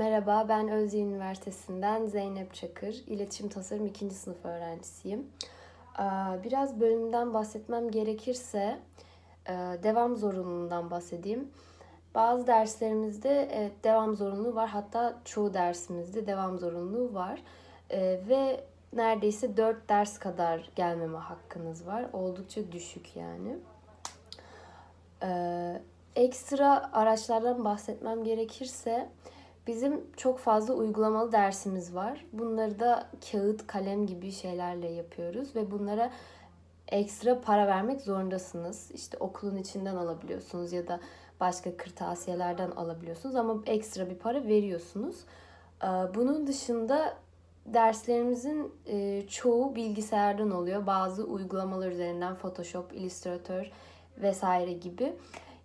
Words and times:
Merhaba, 0.00 0.46
ben 0.48 0.68
Özyeğin 0.68 1.10
Üniversitesi'nden 1.10 2.06
Zeynep 2.06 2.54
Çakır. 2.54 2.94
İletişim 3.06 3.48
Tasarım 3.48 3.86
2. 3.86 4.10
sınıf 4.10 4.44
öğrencisiyim. 4.44 5.26
Biraz 6.44 6.80
bölümden 6.80 7.34
bahsetmem 7.34 7.90
gerekirse 7.90 8.78
e, 9.48 9.52
devam 9.82 10.16
zorunluluğundan 10.16 10.90
bahsedeyim. 10.90 11.48
Bazı 12.14 12.46
derslerimizde 12.46 13.70
devam 13.84 14.16
zorunluluğu 14.16 14.54
var. 14.54 14.68
Hatta 14.68 15.18
çoğu 15.24 15.54
dersimizde 15.54 16.26
devam 16.26 16.58
zorunluluğu 16.58 17.14
var. 17.14 17.42
E, 17.90 18.00
ve 18.28 18.64
neredeyse 18.92 19.56
4 19.56 19.88
ders 19.88 20.18
kadar 20.18 20.70
gelmeme 20.76 21.18
hakkınız 21.18 21.86
var. 21.86 22.06
Oldukça 22.12 22.72
düşük 22.72 23.16
yani. 23.16 23.58
E, 25.22 25.82
ekstra 26.16 26.90
araçlardan 26.92 27.64
bahsetmem 27.64 28.24
gerekirse 28.24 29.08
bizim 29.70 30.00
çok 30.16 30.38
fazla 30.38 30.74
uygulamalı 30.74 31.32
dersimiz 31.32 31.94
var. 31.94 32.26
Bunları 32.32 32.80
da 32.80 33.08
kağıt, 33.30 33.66
kalem 33.66 34.06
gibi 34.06 34.32
şeylerle 34.32 34.88
yapıyoruz 34.88 35.56
ve 35.56 35.70
bunlara 35.70 36.10
ekstra 36.88 37.40
para 37.40 37.66
vermek 37.66 38.00
zorundasınız. 38.00 38.90
İşte 38.90 39.16
okulun 39.20 39.56
içinden 39.56 39.96
alabiliyorsunuz 39.96 40.72
ya 40.72 40.88
da 40.88 41.00
başka 41.40 41.76
kırtasiyelerden 41.76 42.70
alabiliyorsunuz 42.70 43.36
ama 43.36 43.56
ekstra 43.66 44.10
bir 44.10 44.14
para 44.14 44.44
veriyorsunuz. 44.44 45.16
Ee, 45.82 45.86
bunun 46.14 46.46
dışında 46.46 47.16
derslerimizin 47.66 48.72
e, 48.86 49.22
çoğu 49.28 49.76
bilgisayardan 49.76 50.50
oluyor. 50.50 50.86
Bazı 50.86 51.24
uygulamalar 51.24 51.90
üzerinden 51.90 52.34
Photoshop, 52.34 52.92
Illustrator 52.92 53.70
vesaire 54.18 54.72
gibi. 54.72 55.12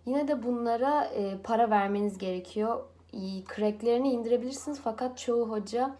Yine 0.06 0.28
de 0.28 0.42
bunlara 0.42 1.04
e, 1.04 1.38
para 1.44 1.70
vermeniz 1.70 2.18
gerekiyor. 2.18 2.84
Cracklerini 3.56 4.12
indirebilirsiniz 4.12 4.80
fakat 4.84 5.18
çoğu 5.18 5.50
hoca 5.50 5.96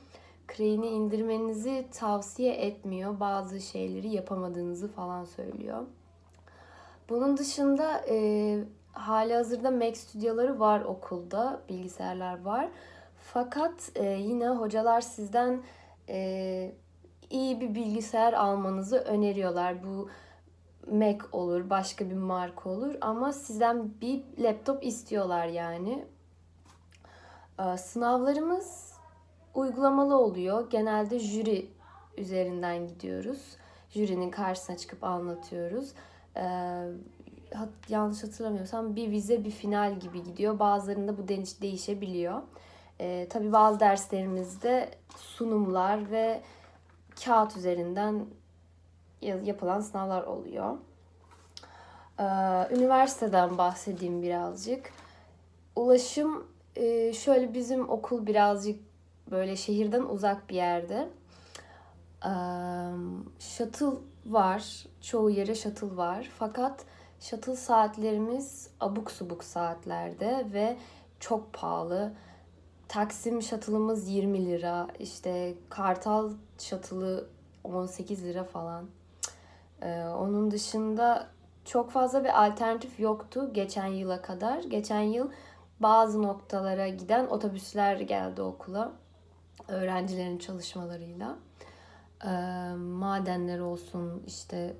crack'ini 0.49 0.87
indirmenizi 0.87 1.87
tavsiye 1.93 2.55
etmiyor. 2.55 3.21
Bazı 3.21 3.61
şeyleri 3.61 4.09
yapamadığınızı 4.09 4.89
falan 4.89 5.25
söylüyor. 5.25 5.83
Bunun 7.09 7.37
dışında 7.37 8.05
e, 8.09 8.59
hali 8.93 9.35
hazırda 9.35 9.71
Mac 9.71 9.95
stüdyoları 9.95 10.61
var 10.61 10.81
okulda. 10.81 11.61
Bilgisayarlar 11.69 12.45
var. 12.45 12.69
Fakat 13.19 13.91
e, 13.95 14.05
yine 14.05 14.49
hocalar 14.49 15.01
sizden 15.01 15.63
e, 16.09 16.73
iyi 17.31 17.61
bir 17.61 17.75
bilgisayar 17.75 18.33
almanızı 18.33 18.97
öneriyorlar. 18.97 19.85
Bu 19.85 20.09
Mac 20.93 21.19
olur, 21.33 21.71
başka 21.71 22.11
bir 22.11 22.15
marka 22.15 22.71
olur 22.71 22.95
ama 23.01 23.33
sizden 23.33 24.01
bir 24.01 24.23
laptop 24.39 24.87
istiyorlar 24.87 25.47
yani. 25.47 26.05
Ee, 27.61 27.77
sınavlarımız 27.77 28.93
uygulamalı 29.55 30.17
oluyor. 30.19 30.71
Genelde 30.71 31.19
jüri 31.19 31.71
üzerinden 32.17 32.89
gidiyoruz. 32.89 33.57
Jürinin 33.91 34.31
karşısına 34.31 34.77
çıkıp 34.77 35.05
anlatıyoruz. 35.05 35.93
Ee, 36.37 36.43
yanlış 37.89 38.25
hatırlamıyorsam 38.25 38.97
bir 38.97 39.11
vize 39.11 39.45
bir 39.45 39.51
final 39.51 40.01
gibi 40.01 40.23
gidiyor. 40.23 40.59
Bazılarında 40.59 41.19
bu 41.19 41.29
değişebiliyor. 41.29 42.43
Ee, 43.01 43.27
tabii 43.31 43.53
bazı 43.53 43.81
derslerimizde 43.81 44.91
sunumlar 45.17 46.11
ve 46.11 46.43
kağıt 47.25 47.57
üzerinden 47.57 48.27
yapılan 49.23 49.81
sınavlar 49.81 50.23
oluyor. 50.23 50.77
Ee, 52.19 52.25
üniversiteden 52.77 53.59
bahsedeyim 53.59 54.23
birazcık. 54.23 54.93
Ulaşım 55.77 56.47
e, 56.77 57.13
şöyle 57.13 57.55
bizim 57.55 57.89
okul 57.89 58.27
birazcık 58.27 58.81
böyle 59.31 59.57
şehirden 59.57 60.03
uzak 60.03 60.51
bir 60.51 60.55
yerde. 60.55 61.09
Shuttle 63.39 63.99
var. 64.27 64.87
Çoğu 65.01 65.31
yere 65.31 65.55
shuttle 65.55 65.97
var. 65.97 66.31
Fakat 66.39 66.85
shuttle 67.21 67.57
saatlerimiz 67.57 68.71
abuk 68.81 69.11
subuk 69.11 69.45
saatlerde 69.45 70.47
ve 70.53 70.77
çok 71.21 71.53
pahalı. 71.53 72.13
Taksim 72.89 73.43
shuttle'ımız 73.43 74.09
20 74.09 74.47
lira. 74.47 74.89
İşte 74.99 75.55
Kartal 75.69 76.31
shuttle'ı 76.59 77.27
18 77.65 78.25
lira 78.25 78.45
falan. 78.45 78.87
Ee, 79.83 80.03
onun 80.05 80.51
dışında 80.51 81.27
çok 81.65 81.91
fazla 81.91 82.25
bir 82.25 82.47
alternatif 82.47 83.01
yoktu 83.01 83.51
geçen 83.53 83.87
yıla 83.87 84.23
kadar. 84.23 84.63
Geçen 84.63 85.01
yıl 85.01 85.31
bazı 85.81 86.23
noktalara 86.23 86.89
giden 86.89 87.27
otobüsler 87.27 87.97
geldi 87.97 88.43
okula. 88.43 88.93
Öğrencilerin 89.69 90.39
çalışmalarıyla. 90.39 91.37
Ee, 92.25 92.29
madenler 92.77 93.59
olsun 93.59 94.23
işte 94.27 94.77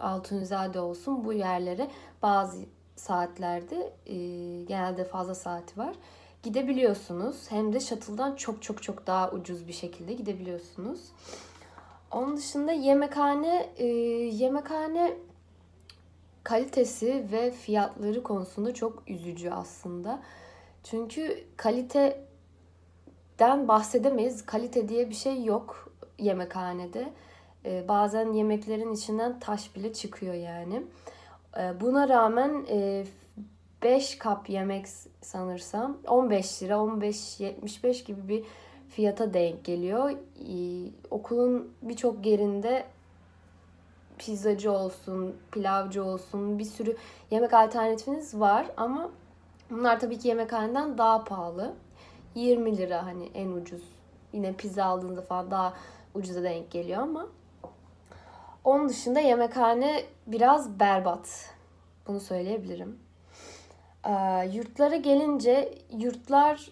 Altunizade 0.00 0.80
olsun 0.80 1.24
bu 1.24 1.32
yerlere 1.32 1.90
bazı 2.22 2.66
saatlerde 2.96 3.92
e, 4.06 4.16
genelde 4.62 5.04
fazla 5.04 5.34
saati 5.34 5.78
var. 5.78 5.94
Gidebiliyorsunuz. 6.42 7.50
Hem 7.50 7.72
de 7.72 7.80
shuttle'dan 7.80 8.36
çok 8.36 8.62
çok 8.62 8.82
çok 8.82 9.06
daha 9.06 9.30
ucuz 9.30 9.68
bir 9.68 9.72
şekilde 9.72 10.12
gidebiliyorsunuz. 10.12 11.00
Onun 12.10 12.36
dışında 12.36 12.72
yemekhane 12.72 13.72
e, 13.76 13.86
yemekhane 13.86 15.16
kalitesi 16.44 17.26
ve 17.32 17.50
fiyatları 17.50 18.22
konusunda 18.22 18.74
çok 18.74 19.02
üzücü 19.06 19.50
aslında. 19.50 20.22
Çünkü 20.84 21.44
kaliteden 21.56 22.18
bahsedemeyiz. 23.68 24.46
Kalite 24.46 24.88
diye 24.88 25.10
bir 25.10 25.14
şey 25.14 25.44
yok 25.44 25.92
yemekhanede. 26.18 27.12
E, 27.64 27.88
bazen 27.88 28.32
yemeklerin 28.32 28.92
içinden 28.92 29.38
taş 29.38 29.76
bile 29.76 29.92
çıkıyor 29.92 30.34
yani. 30.34 30.82
E, 31.58 31.80
buna 31.80 32.08
rağmen 32.08 32.66
e, 32.68 33.04
5 33.82 34.18
kap 34.18 34.50
yemek 34.50 34.86
sanırsam 35.20 35.98
15 36.06 36.62
lira 36.62 36.74
15.75 36.74 38.04
gibi 38.04 38.28
bir 38.28 38.44
fiyata 38.88 39.34
denk 39.34 39.64
geliyor. 39.64 40.10
Ee, 40.10 40.90
okulun 41.10 41.72
birçok 41.82 42.26
yerinde 42.26 42.84
pizzacı 44.24 44.72
olsun, 44.72 45.36
pilavcı 45.52 46.04
olsun 46.04 46.58
bir 46.58 46.64
sürü 46.64 46.96
yemek 47.30 47.54
alternatifiniz 47.54 48.40
var 48.40 48.66
ama 48.76 49.10
bunlar 49.70 50.00
tabii 50.00 50.18
ki 50.18 50.28
yemekhaneden 50.28 50.98
daha 50.98 51.24
pahalı. 51.24 51.74
20 52.34 52.76
lira 52.76 53.06
hani 53.06 53.30
en 53.34 53.52
ucuz. 53.52 53.82
Yine 54.32 54.52
pizza 54.52 54.84
aldığınızda 54.84 55.22
falan 55.22 55.50
daha 55.50 55.74
ucuza 56.14 56.42
denk 56.42 56.70
geliyor 56.70 57.02
ama 57.02 57.26
onun 58.64 58.88
dışında 58.88 59.20
yemekhane 59.20 60.04
biraz 60.26 60.80
berbat. 60.80 61.50
Bunu 62.06 62.20
söyleyebilirim. 62.20 62.98
Ee, 64.06 64.50
yurtlara 64.52 64.96
gelince 64.96 65.78
yurtlar 65.90 66.70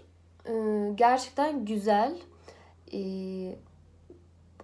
ee, 0.49 0.93
gerçekten 0.95 1.65
güzel. 1.65 2.17
Ee, 2.93 3.57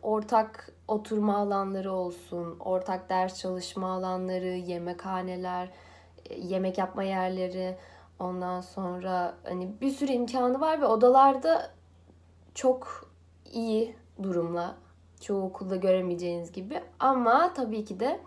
ortak 0.03 0.73
oturma 0.89 1.37
alanları 1.37 1.93
olsun, 1.93 2.57
ortak 2.61 3.09
ders 3.09 3.41
çalışma 3.41 3.93
alanları, 3.93 4.47
yemekhaneler, 4.47 5.71
e, 6.31 6.41
yemek 6.41 6.79
yapma 6.79 7.03
yerleri, 7.03 7.77
ondan 8.19 8.61
sonra 8.61 9.35
hani 9.45 9.81
bir 9.81 9.91
sürü 9.91 10.13
imkanı 10.13 10.61
var 10.61 10.81
ve 10.81 10.87
odalarda 10.87 11.71
çok 12.55 13.11
iyi 13.53 13.97
durumla. 14.23 14.75
Çoğu 15.21 15.43
okulda 15.43 15.77
göremeyeceğiniz 15.77 16.53
gibi 16.53 16.83
ama 17.01 17.53
tabii 17.55 17.85
ki 17.85 18.01
de 18.01 18.21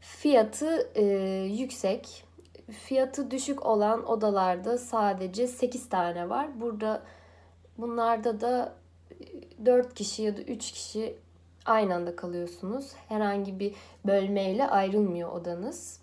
fiyatı 0.00 0.90
e, 0.94 1.04
yüksek 1.44 2.24
fiyatı 2.70 3.30
düşük 3.30 3.66
olan 3.66 4.06
odalarda 4.06 4.78
sadece 4.78 5.46
8 5.46 5.88
tane 5.88 6.28
var. 6.28 6.60
Burada 6.60 7.02
bunlarda 7.78 8.40
da 8.40 8.79
4 9.64 9.94
kişi 9.94 10.22
ya 10.22 10.36
da 10.36 10.40
3 10.40 10.72
kişi 10.72 11.16
aynı 11.66 11.94
anda 11.94 12.16
kalıyorsunuz. 12.16 12.92
Herhangi 13.08 13.58
bir 13.58 13.74
bölmeyle 14.06 14.66
ayrılmıyor 14.66 15.32
odanız. 15.32 16.00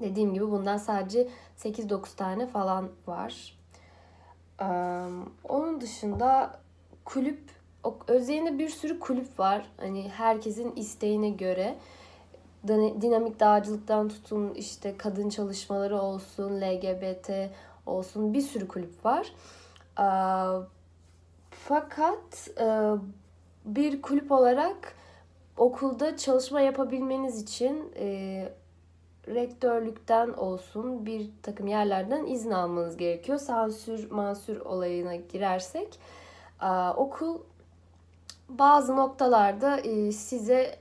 Dediğim 0.00 0.34
gibi 0.34 0.50
bundan 0.50 0.76
sadece 0.76 1.28
8-9 1.58 2.16
tane 2.16 2.46
falan 2.46 2.88
var. 3.06 3.58
Onun 5.48 5.80
dışında 5.80 6.60
kulüp, 7.04 7.40
Özyeğin'de 8.06 8.58
bir 8.58 8.68
sürü 8.68 9.00
kulüp 9.00 9.38
var. 9.38 9.66
Hani 9.76 10.08
herkesin 10.08 10.72
isteğine 10.76 11.30
göre 11.30 11.78
dinamik 12.68 13.40
dağcılıktan 13.40 14.08
tutun 14.08 14.54
işte 14.54 14.96
kadın 14.98 15.28
çalışmaları 15.28 16.00
olsun, 16.00 16.60
LGBT 16.60 17.30
olsun 17.86 18.34
bir 18.34 18.40
sürü 18.40 18.68
kulüp 18.68 19.04
var. 19.04 19.32
Fakat 21.54 22.50
bir 23.64 24.02
kulüp 24.02 24.32
olarak 24.32 24.94
okulda 25.56 26.16
çalışma 26.16 26.60
yapabilmeniz 26.60 27.42
için 27.42 27.92
rektörlükten 29.28 30.28
olsun 30.28 31.06
bir 31.06 31.30
takım 31.42 31.66
yerlerden 31.66 32.26
izin 32.26 32.50
almanız 32.50 32.96
gerekiyor. 32.96 33.38
Sansür 33.38 34.10
mansür 34.10 34.60
olayına 34.60 35.16
girersek 35.16 35.98
okul 36.96 37.38
bazı 38.48 38.96
noktalarda 38.96 39.80
e, 39.80 40.12
size 40.12 40.78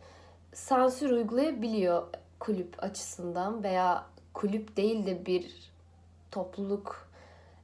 sansür 0.53 1.11
uygulayabiliyor 1.11 2.03
kulüp 2.39 2.83
açısından 2.83 3.63
veya 3.63 4.05
kulüp 4.33 4.77
değil 4.77 5.05
de 5.05 5.25
bir 5.25 5.71
topluluk 6.31 7.09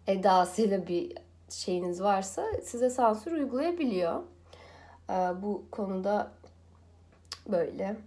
edasıyla 0.07 0.87
bir 0.87 1.17
şeyiniz 1.51 2.03
varsa 2.03 2.45
size 2.63 2.89
sansür 2.89 3.31
uygulayabiliyor. 3.31 4.23
Bu 5.35 5.63
konuda 5.71 6.31
böyle. 7.47 7.97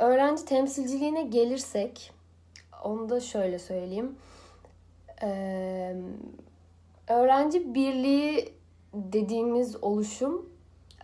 Öğrenci 0.00 0.44
temsilciliğine 0.44 1.22
gelirsek 1.22 2.12
onu 2.84 3.08
da 3.08 3.20
şöyle 3.20 3.58
söyleyeyim. 3.58 4.16
Öğrenci 7.08 7.74
birliği 7.74 8.54
dediğimiz 8.94 9.84
oluşum 9.84 10.50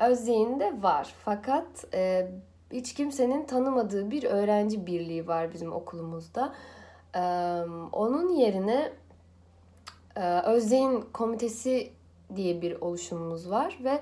Özyeğin'de 0.01 0.83
var. 0.83 1.15
Fakat 1.25 1.85
hiç 2.73 2.95
kimsenin 2.95 3.45
tanımadığı 3.47 4.11
bir 4.11 4.25
öğrenci 4.25 4.87
birliği 4.87 5.29
var 5.29 5.53
bizim 5.53 5.73
okulumuzda. 5.73 6.55
Onun 7.93 8.29
yerine 8.29 8.93
Özyeğin 10.45 11.05
Komitesi 11.13 11.91
diye 12.37 12.63
bir 12.63 12.81
oluşumumuz 12.81 13.51
var 13.51 13.79
ve 13.85 14.01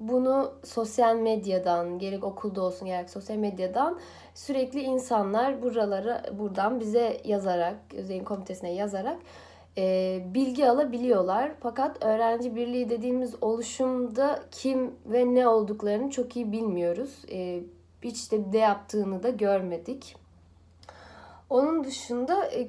bunu 0.00 0.52
sosyal 0.64 1.16
medyadan 1.16 1.98
gerek 1.98 2.24
okulda 2.24 2.62
olsun 2.62 2.86
gerek 2.86 3.10
sosyal 3.10 3.36
medyadan 3.36 3.98
sürekli 4.34 4.80
insanlar 4.80 5.62
buraları 5.62 6.22
buradan 6.38 6.80
bize 6.80 7.20
yazarak 7.24 7.76
Özey'in 7.94 8.24
komitesine 8.24 8.72
yazarak 8.72 9.18
e, 9.78 10.20
bilgi 10.34 10.68
alabiliyorlar. 10.68 11.52
Fakat 11.60 12.04
öğrenci 12.04 12.56
birliği 12.56 12.90
dediğimiz 12.90 13.34
oluşumda 13.40 14.42
kim 14.50 14.94
ve 15.06 15.34
ne 15.34 15.48
olduklarını 15.48 16.10
çok 16.10 16.36
iyi 16.36 16.52
bilmiyoruz. 16.52 17.10
E, 17.32 17.62
hiç 18.02 18.32
de 18.32 18.40
ne 18.52 18.58
yaptığını 18.58 19.22
da 19.22 19.30
görmedik. 19.30 20.16
Onun 21.50 21.84
dışında 21.84 22.46
e, 22.46 22.68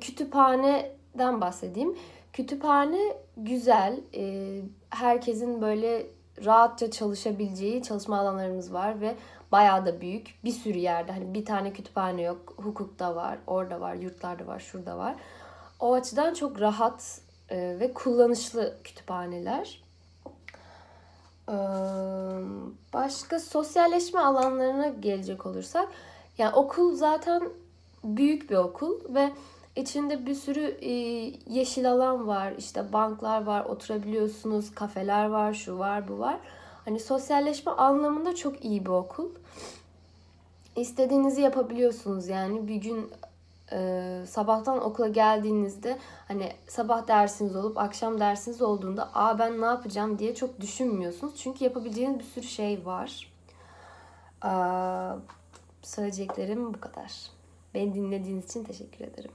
kütüphaneden 1.14 1.42
bahsedeyim. 1.42 1.98
Kütüphane 2.34 3.18
güzel. 3.38 4.00
E, 4.16 4.62
herkesin 4.90 5.62
böyle 5.62 6.08
rahatça 6.46 6.92
çalışabileceği 6.92 7.84
çalışma 7.84 8.20
alanlarımız 8.20 8.74
var 8.74 9.02
ve 9.02 9.16
bayağı 9.52 9.86
da 9.86 10.02
büyük. 10.02 10.36
Bir 10.44 10.52
sürü 10.52 10.78
yerde 10.78 11.12
hani 11.12 11.34
bir 11.34 11.46
tane 11.46 11.74
kütüphane 11.74 12.22
yok. 12.22 12.54
Hukukta 12.58 13.16
var, 13.16 13.38
orada 13.48 13.82
var, 13.82 13.96
yurtlarda 13.96 14.48
var, 14.48 14.60
şurada 14.60 14.98
var. 14.98 15.16
O 15.80 15.94
açıdan 15.94 16.34
çok 16.34 16.62
rahat 16.62 17.22
e, 17.50 17.58
ve 17.80 17.94
kullanışlı 17.94 18.78
kütüphaneler. 18.84 19.84
E, 21.50 21.56
başka 22.94 23.40
sosyalleşme 23.40 24.20
alanlarına 24.20 24.88
gelecek 24.88 25.46
olursak 25.46 25.88
yani 26.38 26.56
okul 26.56 26.96
zaten 26.96 27.44
büyük 28.04 28.50
bir 28.50 28.56
okul 28.56 29.00
ve 29.16 29.32
İçinde 29.76 30.26
bir 30.26 30.36
sürü 30.36 30.78
e, 30.82 30.92
yeşil 31.54 31.92
alan 31.92 32.28
var. 32.28 32.54
işte 32.58 32.94
banklar 32.94 33.44
var, 33.44 33.66
oturabiliyorsunuz, 33.66 34.76
kafeler 34.76 35.26
var, 35.26 35.54
şu 35.54 35.80
var, 35.80 36.08
bu 36.08 36.20
var. 36.20 36.40
Hani 36.86 37.00
sosyalleşme 37.00 37.72
anlamında 37.72 38.36
çok 38.36 38.66
iyi 38.66 38.86
bir 38.86 38.90
okul. 38.90 39.30
İstediğinizi 40.76 41.42
yapabiliyorsunuz 41.42 42.28
yani. 42.28 42.68
Bir 42.68 42.76
gün 42.76 43.12
e, 43.72 44.20
sabahtan 44.28 44.86
okula 44.86 45.08
geldiğinizde 45.08 46.00
hani 46.28 46.52
sabah 46.68 47.08
dersiniz 47.08 47.56
olup 47.56 47.78
akşam 47.78 48.20
dersiniz 48.20 48.62
olduğunda 48.62 49.10
aa 49.14 49.40
ben 49.40 49.62
ne 49.62 49.66
yapacağım 49.66 50.20
diye 50.20 50.36
çok 50.36 50.62
düşünmüyorsunuz. 50.62 51.34
Çünkü 51.36 51.64
yapabileceğiniz 51.64 52.20
bir 52.20 52.24
sürü 52.24 52.48
şey 52.48 52.86
var. 52.86 53.34
Aa, 54.42 55.16
söyleyeceklerim 55.82 56.74
bu 56.74 56.80
kadar. 56.80 57.12
Beni 57.74 57.94
dinlediğiniz 57.94 58.46
için 58.46 58.64
teşekkür 58.64 59.06
ederim. 59.06 59.32